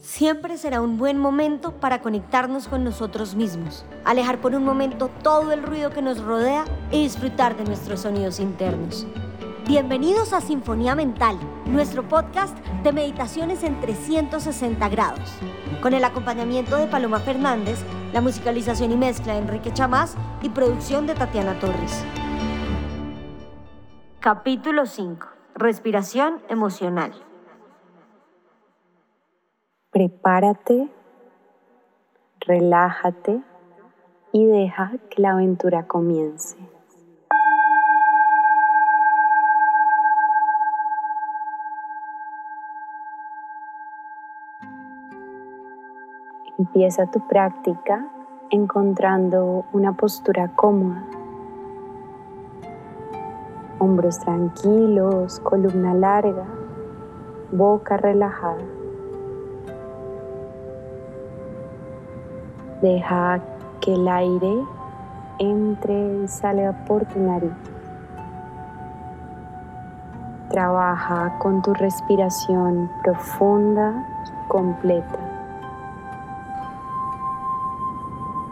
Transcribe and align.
Siempre 0.00 0.56
será 0.56 0.80
un 0.80 0.96
buen 0.96 1.18
momento 1.18 1.72
para 1.72 2.00
conectarnos 2.00 2.68
con 2.68 2.84
nosotros 2.84 3.34
mismos, 3.34 3.84
alejar 4.06 4.40
por 4.40 4.54
un 4.54 4.64
momento 4.64 5.10
todo 5.22 5.52
el 5.52 5.62
ruido 5.62 5.90
que 5.90 6.00
nos 6.00 6.22
rodea 6.22 6.64
y 6.90 7.02
disfrutar 7.02 7.54
de 7.54 7.64
nuestros 7.64 8.00
sonidos 8.00 8.40
internos. 8.40 9.06
Bienvenidos 9.68 10.32
a 10.32 10.40
Sinfonía 10.40 10.94
Mental, 10.94 11.38
nuestro 11.66 12.08
podcast 12.08 12.56
de 12.82 12.94
meditaciones 12.94 13.62
en 13.62 13.78
360 13.78 14.88
grados, 14.88 15.34
con 15.82 15.92
el 15.92 16.02
acompañamiento 16.02 16.76
de 16.76 16.86
Paloma 16.86 17.20
Fernández, 17.20 17.78
la 18.14 18.22
musicalización 18.22 18.92
y 18.92 18.96
mezcla 18.96 19.34
de 19.34 19.40
Enrique 19.40 19.70
Chamás 19.74 20.16
y 20.40 20.48
producción 20.48 21.06
de 21.06 21.14
Tatiana 21.14 21.58
Torres. 21.60 22.06
Capítulo 24.18 24.86
5. 24.86 25.28
Respiración 25.56 26.40
emocional. 26.48 27.12
Prepárate, 29.92 30.88
relájate 32.46 33.42
y 34.30 34.46
deja 34.46 34.92
que 35.10 35.20
la 35.20 35.32
aventura 35.32 35.88
comience. 35.88 36.56
Empieza 46.56 47.06
tu 47.06 47.26
práctica 47.26 48.06
encontrando 48.50 49.64
una 49.72 49.94
postura 49.94 50.54
cómoda. 50.54 51.04
Hombros 53.80 54.20
tranquilos, 54.20 55.40
columna 55.40 55.94
larga, 55.94 56.46
boca 57.50 57.96
relajada. 57.96 58.79
Deja 62.82 63.40
que 63.80 63.92
el 63.92 64.08
aire 64.08 64.64
entre 65.38 66.22
y 66.22 66.28
salga 66.28 66.72
por 66.86 67.04
tu 67.04 67.18
nariz. 67.18 67.52
Trabaja 70.48 71.38
con 71.38 71.60
tu 71.60 71.74
respiración 71.74 72.90
profunda 73.02 74.06
y 74.26 74.48
completa. 74.48 75.18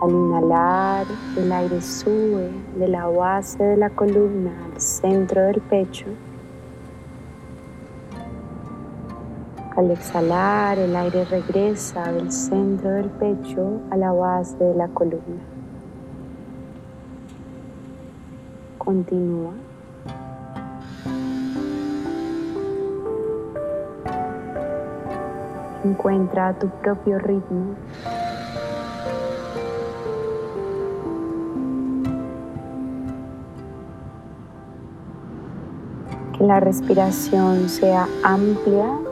Al 0.00 0.10
inhalar, 0.10 1.06
el 1.36 1.52
aire 1.52 1.80
sube 1.80 2.50
de 2.76 2.88
la 2.88 3.06
base 3.06 3.62
de 3.62 3.76
la 3.76 3.90
columna 3.90 4.52
al 4.64 4.80
centro 4.80 5.42
del 5.42 5.60
pecho 5.60 6.06
Al 9.76 9.90
exhalar, 9.90 10.78
el 10.78 10.96
aire 10.96 11.26
regresa 11.26 12.10
del 12.10 12.32
centro 12.32 12.88
del 12.92 13.10
pecho 13.10 13.82
a 13.90 13.96
la 13.98 14.10
base 14.10 14.56
de 14.56 14.74
la 14.74 14.88
columna. 14.88 15.42
Continúa. 18.78 19.52
Encuentra 25.84 26.58
tu 26.58 26.68
propio 26.80 27.18
ritmo. 27.18 27.74
Que 36.38 36.44
la 36.44 36.60
respiración 36.60 37.68
sea 37.68 38.08
amplia 38.22 39.05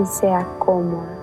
y 0.00 0.06
sea 0.06 0.46
cómoda. 0.58 1.16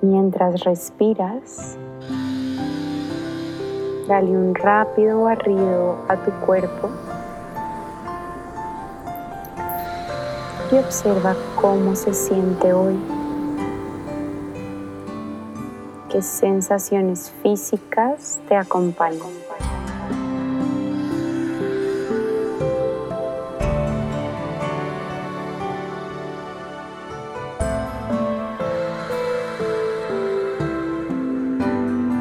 Mientras 0.00 0.64
respiras, 0.64 1.76
dale 4.08 4.30
un 4.30 4.54
rápido 4.54 5.22
barrido 5.24 5.96
a 6.08 6.16
tu 6.16 6.30
cuerpo 6.46 6.88
y 10.72 10.76
observa 10.76 11.34
cómo 11.60 11.94
se 11.96 12.14
siente 12.14 12.72
hoy. 12.72 12.96
qué 16.10 16.22
sensaciones 16.22 17.32
físicas 17.42 18.40
te 18.48 18.56
acompañan. 18.56 19.28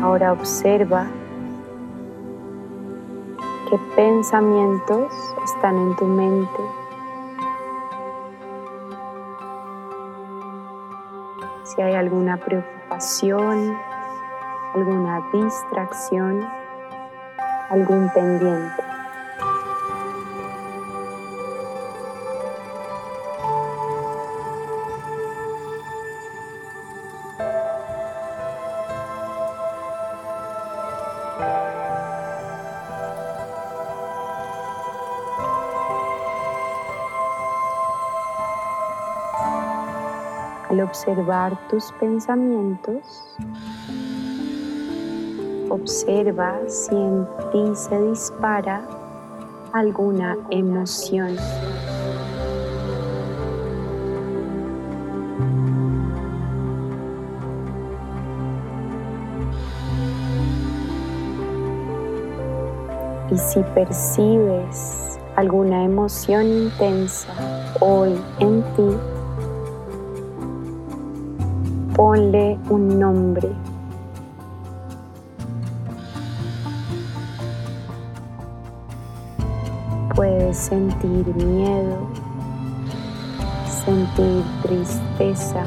Ahora 0.01 0.31
observa 0.31 1.07
qué 3.69 3.77
pensamientos 3.97 5.13
están 5.43 5.75
en 5.75 5.95
tu 5.97 6.05
mente. 6.05 6.63
Si 11.65 11.81
hay 11.81 11.95
alguna 11.95 12.37
preocupación, 12.37 13.77
alguna 14.73 15.21
distracción, 15.33 16.47
algún 17.69 18.09
pendiente. 18.13 18.98
Al 40.79 40.85
observar 40.85 41.57
tus 41.67 41.91
pensamientos, 41.99 43.03
observa 45.69 46.57
si 46.69 46.95
en 46.95 47.27
ti 47.51 47.75
se 47.75 47.99
dispara 48.01 48.87
alguna 49.73 50.37
emoción. 50.51 51.35
Y 63.29 63.37
si 63.37 63.61
percibes 63.75 65.19
alguna 65.35 65.83
emoción 65.83 66.47
intensa 66.47 67.33
hoy 67.81 68.17
en 68.39 68.63
ti, 68.75 69.08
ponle 71.99 72.57
un 72.69 72.97
nombre. 72.97 73.49
Puedes 80.15 80.57
sentir 80.57 81.27
miedo, 81.35 81.97
sentir 83.83 84.45
tristeza, 84.61 85.65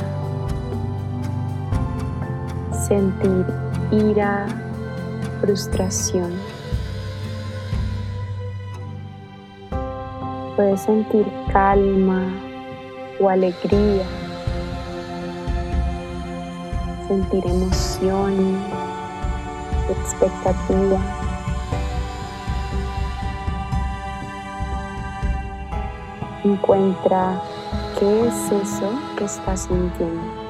sentir 2.88 3.44
ira, 3.90 4.46
frustración. 5.42 6.32
Puedes 10.56 10.80
sentir 10.80 11.26
calma 11.52 12.24
o 13.20 13.28
alegría 13.28 14.21
sentir 17.08 17.46
emoción, 17.46 18.58
expectativa. 19.88 20.98
Encuentra 26.44 27.40
qué 27.98 28.26
es 28.26 28.50
eso 28.50 28.92
que 29.16 29.24
estás 29.24 29.62
sintiendo. 29.62 30.42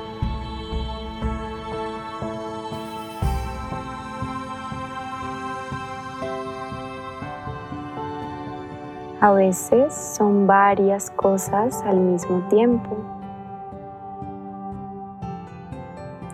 A 9.21 9.31
veces 9.31 9.95
son 9.95 10.49
varias 10.49 11.11
cosas 11.11 11.81
al 11.85 11.97
mismo 11.97 12.41
tiempo. 12.49 13.22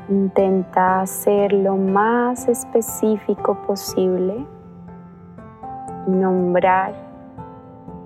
Intenta 0.08 1.05
ser 1.05 1.52
lo 1.52 1.76
más 1.76 2.49
específico 2.49 3.55
posible 3.66 4.46
y 6.06 6.10
nombrar 6.10 6.94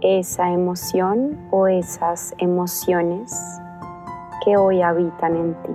esa 0.00 0.50
emoción 0.50 1.38
o 1.52 1.68
esas 1.68 2.34
emociones 2.38 3.32
que 4.44 4.56
hoy 4.56 4.82
habitan 4.82 5.36
en 5.36 5.54
ti. 5.62 5.70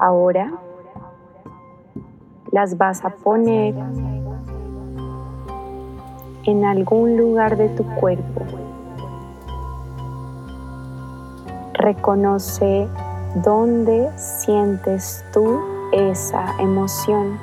Ahora 0.00 0.52
las 2.50 2.76
vas 2.76 3.04
a 3.04 3.10
poner 3.10 3.72
en 6.42 6.64
algún 6.64 7.16
lugar 7.16 7.56
de 7.56 7.68
tu 7.68 7.84
cuerpo. 8.00 8.65
Reconoce 11.86 12.88
dónde 13.44 14.10
sientes 14.16 15.24
tú 15.32 15.60
esa 15.92 16.52
emoción. 16.58 17.38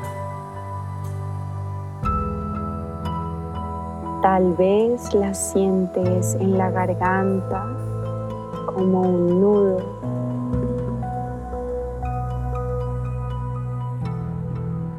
Tal 4.21 4.51
vez 4.55 5.13
la 5.13 5.33
sientes 5.33 6.35
en 6.41 6.57
la 6.57 6.69
garganta 6.71 7.65
como 8.65 9.03
un 9.03 9.39
nudo. 9.39 9.77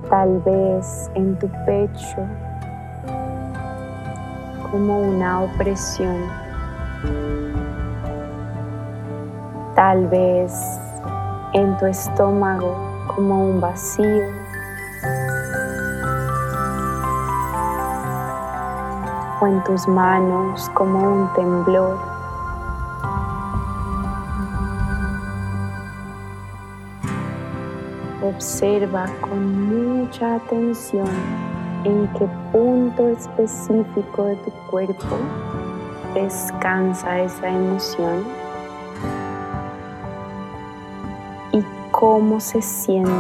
Tal 0.09 0.41
vez 0.41 1.11
en 1.17 1.39
tu 1.39 1.51
pecho 1.67 2.27
como 4.71 5.01
una 5.03 5.43
opresión. 5.43 6.44
Tal 9.75 10.07
vez 10.07 10.53
en 11.53 11.77
tu 11.79 11.87
estómago 11.87 12.77
como 13.09 13.51
un 13.51 13.61
vacío. 13.61 14.23
O 19.41 19.47
en 19.49 19.65
tus 19.65 19.89
manos 19.89 20.71
como 20.75 21.01
un 21.01 21.33
temblor. 21.35 21.99
Observa 28.23 29.07
con 29.21 29.99
mucha 29.99 30.37
atención 30.37 31.11
en 31.83 32.09
qué 32.17 32.29
punto 32.53 33.09
específico 33.09 34.25
de 34.25 34.37
tu 34.37 34.51
cuerpo 34.71 35.17
descansa 36.15 37.19
esa 37.19 37.49
emoción 37.49 38.44
cómo 42.05 42.39
se 42.39 42.61
siente. 42.61 43.11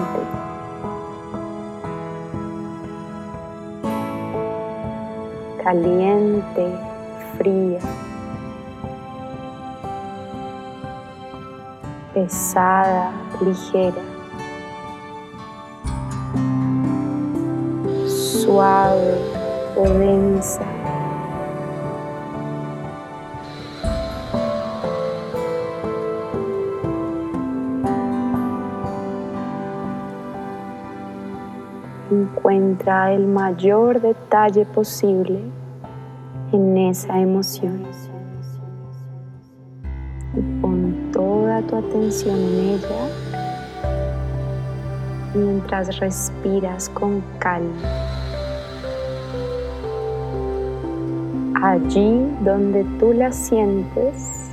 Caliente, 5.62 6.78
fría, 7.38 7.80
pesada, 12.12 13.10
ligera. 13.40 14.02
suave 18.06 19.14
o 19.78 19.88
densa. 19.98 20.73
Encuentra 32.36 33.12
el 33.12 33.26
mayor 33.26 34.00
detalle 34.00 34.66
posible 34.66 35.38
en 36.52 36.76
esa 36.76 37.20
emoción. 37.20 37.84
Y 40.36 40.60
pon 40.60 41.10
toda 41.12 41.62
tu 41.62 41.76
atención 41.76 42.36
en 42.36 42.58
ella 42.70 43.08
mientras 45.34 46.00
respiras 46.00 46.88
con 46.88 47.22
calma. 47.38 47.70
Allí 51.62 52.28
donde 52.44 52.84
tú 52.98 53.12
la 53.12 53.30
sientes, 53.30 54.50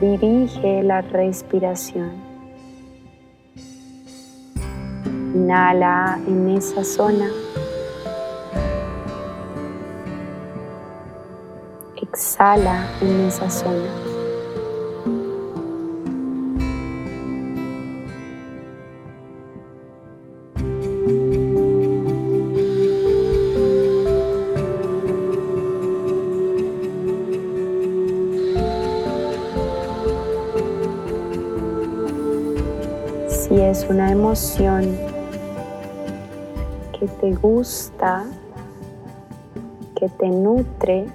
dirige 0.00 0.82
la 0.82 1.02
respiración. 1.02 2.25
Inhala 5.36 6.18
en 6.26 6.48
esa 6.48 6.82
zona. 6.82 7.28
Exhala 12.00 12.86
en 13.02 13.20
esa 13.28 13.50
zona. 13.50 13.90
si 33.28 33.60
es 33.60 33.86
una 33.88 34.10
emoción 34.10 35.15
que 37.06 37.12
te 37.12 37.34
gusta, 37.34 38.24
que 39.94 40.08
te 40.08 40.28
nutre, 40.28 41.06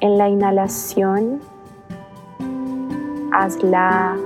en 0.00 0.16
la 0.16 0.28
inhalación 0.28 1.40
hazla 3.32 4.16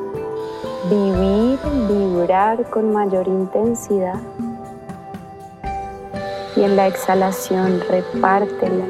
vivir, 0.88 1.58
vibrar 1.88 2.70
con 2.70 2.92
mayor 2.92 3.26
intensidad 3.26 4.20
y 6.56 6.62
en 6.62 6.76
la 6.76 6.86
exhalación 6.86 7.80
repártela 7.90 8.84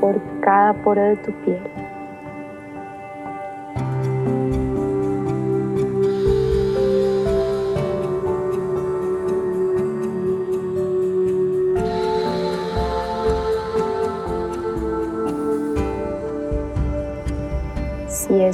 por 0.00 0.20
cada 0.40 0.72
poro 0.82 1.02
de 1.02 1.16
tu 1.18 1.32
piel. 1.44 1.75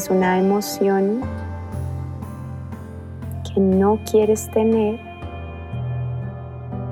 Es 0.02 0.10
una 0.10 0.36
emoción 0.36 1.20
que 3.44 3.60
no 3.60 4.00
quieres 4.10 4.50
tener, 4.50 4.98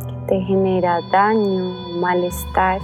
que 0.06 0.14
te 0.28 0.40
genera 0.42 1.00
daño, 1.10 1.98
malestar, 2.00 2.80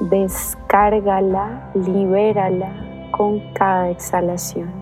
descárgala, 0.00 1.70
libérala 1.74 2.72
con 3.12 3.38
cada 3.52 3.90
exhalación. 3.90 4.72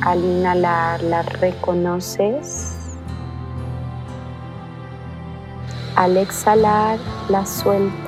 Al 0.00 0.24
inhalar 0.24 1.02
la 1.02 1.20
reconoces. 1.20 2.96
Al 5.96 6.16
exhalar 6.16 6.98
la 7.28 7.44
sueltas. 7.44 8.05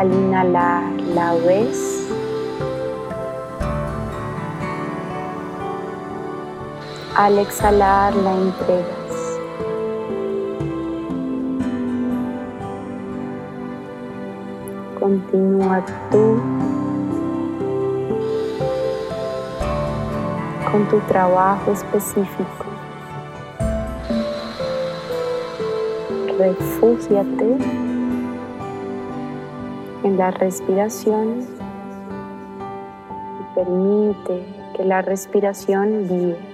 Al 0.00 0.10
inhalar 0.14 0.98
la 1.14 1.34
ves. 1.34 2.08
Al 7.14 7.38
exhalar 7.38 8.14
la 8.16 8.32
entregas. 8.32 9.38
Continúa 14.98 15.84
tú 16.10 16.40
con 20.72 20.88
tu 20.88 20.98
trabajo 21.00 21.72
específico. 21.72 22.64
Refúgiate 26.38 27.89
en 30.02 30.16
la 30.16 30.30
respiración 30.30 31.46
permite 33.54 34.44
que 34.76 34.84
la 34.84 35.02
respiración 35.02 36.08
guíe. 36.08 36.49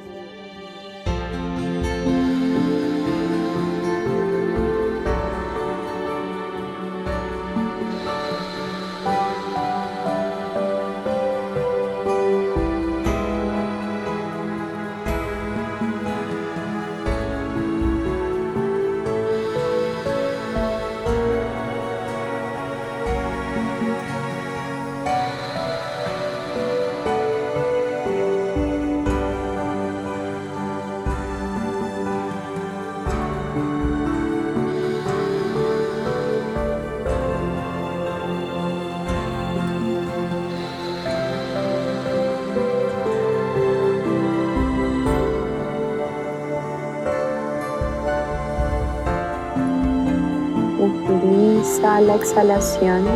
La 51.87 52.17
exhalación 52.17 53.07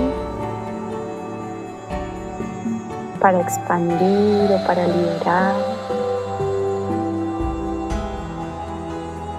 para 3.21 3.41
expandir 3.41 4.51
o 4.53 4.67
para 4.67 4.87
liberar. 4.87 5.55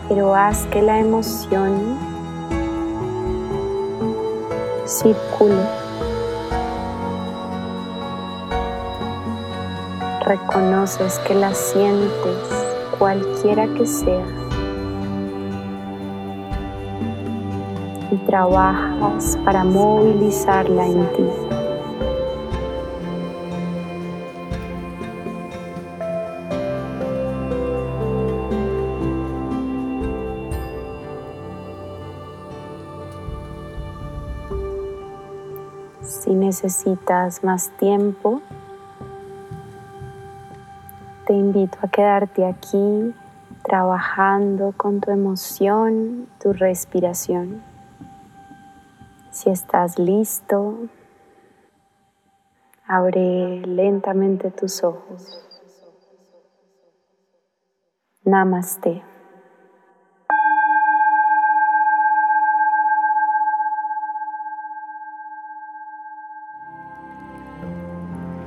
Pero 0.09 0.35
haz 0.35 0.67
que 0.67 0.81
la 0.81 0.99
emoción 0.99 1.97
circule. 4.85 5.65
Reconoces 10.25 11.19
que 11.19 11.35
la 11.35 11.53
sientes 11.53 12.65
cualquiera 12.99 13.67
que 13.73 13.87
sea. 13.87 14.40
Y 18.11 18.17
trabajas 18.25 19.37
para 19.45 19.63
movilizarla 19.63 20.85
en 20.85 21.13
ti. 21.13 21.25
Si 36.01 36.35
necesitas 36.35 37.43
más 37.45 37.69
tiempo, 37.77 38.41
te 41.25 41.33
invito 41.33 41.77
a 41.81 41.87
quedarte 41.87 42.45
aquí 42.45 43.13
trabajando 43.63 44.73
con 44.75 44.99
tu 44.99 45.11
emoción, 45.11 46.27
tu 46.41 46.51
respiración. 46.51 47.70
Si 49.41 49.49
estás 49.49 49.97
listo, 49.97 50.87
abre 52.85 53.65
lentamente 53.65 54.51
tus 54.51 54.83
ojos. 54.83 55.43
Namaste. 58.23 59.01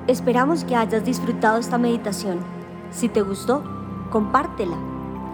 Esperamos 0.06 0.62
que 0.62 0.76
hayas 0.76 1.04
disfrutado 1.04 1.58
esta 1.58 1.76
meditación. 1.76 2.38
Si 2.92 3.08
te 3.08 3.22
gustó, 3.22 3.64
compártela. 4.12 4.76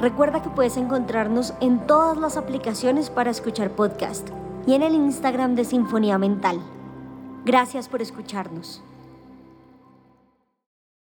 Recuerda 0.00 0.40
que 0.40 0.48
puedes 0.48 0.78
encontrarnos 0.78 1.52
en 1.60 1.86
todas 1.86 2.16
las 2.16 2.38
aplicaciones 2.38 3.10
para 3.10 3.30
escuchar 3.30 3.72
podcast 3.72 4.30
y 4.66 4.74
en 4.74 4.82
el 4.82 4.94
Instagram 4.94 5.54
de 5.54 5.64
Sinfonía 5.64 6.18
Mental. 6.18 6.60
Gracias 7.44 7.88
por 7.88 8.02
escucharnos. 8.02 8.82